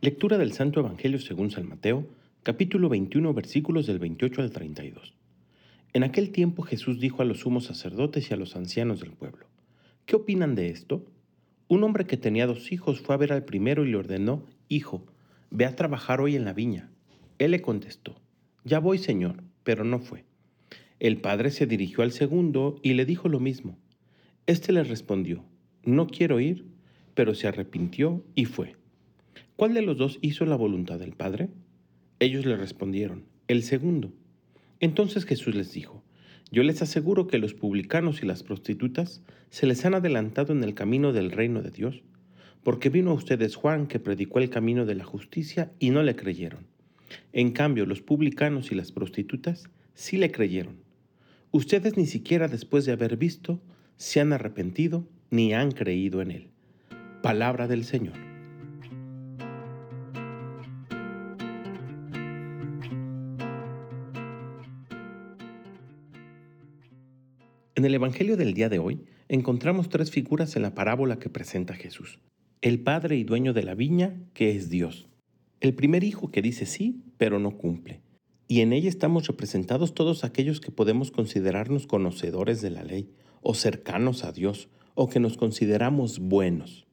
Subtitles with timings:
[0.00, 2.06] Lectura del Santo Evangelio según San Mateo,
[2.44, 5.12] capítulo 21, versículos del 28 al 32.
[5.92, 9.46] En aquel tiempo Jesús dijo a los sumos sacerdotes y a los ancianos del pueblo,
[10.06, 11.04] ¿qué opinan de esto?
[11.66, 15.04] Un hombre que tenía dos hijos fue a ver al primero y le ordenó, Hijo,
[15.50, 16.92] ve a trabajar hoy en la viña.
[17.40, 18.20] Él le contestó,
[18.64, 20.24] Ya voy, Señor, pero no fue.
[21.00, 23.76] El padre se dirigió al segundo y le dijo lo mismo.
[24.46, 25.44] Este le respondió,
[25.82, 26.66] No quiero ir,
[27.14, 28.76] pero se arrepintió y fue.
[29.58, 31.48] ¿Cuál de los dos hizo la voluntad del Padre?
[32.20, 34.12] Ellos le respondieron, el segundo.
[34.78, 36.04] Entonces Jesús les dijo,
[36.52, 40.74] yo les aseguro que los publicanos y las prostitutas se les han adelantado en el
[40.74, 42.04] camino del reino de Dios,
[42.62, 46.14] porque vino a ustedes Juan que predicó el camino de la justicia y no le
[46.14, 46.68] creyeron.
[47.32, 50.76] En cambio, los publicanos y las prostitutas sí le creyeron.
[51.50, 53.60] Ustedes ni siquiera después de haber visto
[53.96, 56.48] se han arrepentido ni han creído en él.
[57.22, 58.27] Palabra del Señor.
[67.78, 71.74] En el Evangelio del día de hoy encontramos tres figuras en la parábola que presenta
[71.74, 72.18] Jesús.
[72.60, 75.06] El padre y dueño de la viña, que es Dios.
[75.60, 78.00] El primer hijo que dice sí, pero no cumple.
[78.48, 83.12] Y en ella estamos representados todos aquellos que podemos considerarnos conocedores de la ley,
[83.42, 86.88] o cercanos a Dios, o que nos consideramos buenos.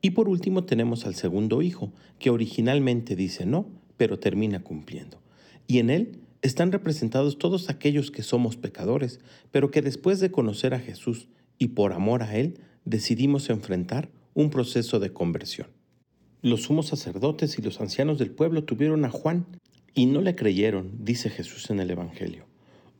[0.00, 5.20] Y por último tenemos al segundo hijo, que originalmente dice no, pero termina cumpliendo.
[5.66, 9.18] Y en él están representados todos aquellos que somos pecadores,
[9.50, 11.28] pero que después de conocer a Jesús
[11.58, 15.68] y por amor a Él, decidimos enfrentar un proceso de conversión.
[16.42, 19.46] Los sumos sacerdotes y los ancianos del pueblo tuvieron a Juan
[19.94, 22.44] y no le creyeron, dice Jesús en el Evangelio.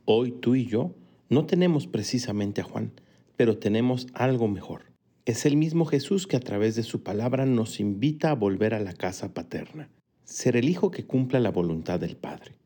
[0.05, 0.95] Hoy tú y yo
[1.29, 2.93] no tenemos precisamente a Juan,
[3.37, 4.91] pero tenemos algo mejor.
[5.25, 8.79] Es el mismo Jesús que a través de su palabra nos invita a volver a
[8.79, 9.91] la casa paterna,
[10.23, 12.64] ser el Hijo que cumpla la voluntad del Padre.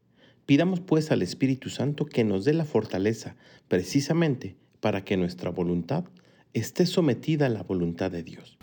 [0.49, 3.35] Pidamos pues al Espíritu Santo que nos dé la fortaleza
[3.67, 6.05] precisamente para que nuestra voluntad
[6.53, 8.57] esté sometida a la voluntad de Dios.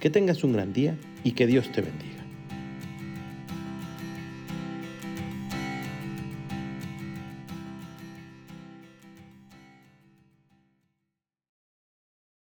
[0.00, 2.17] Que tengas un gran día y que Dios te bendiga.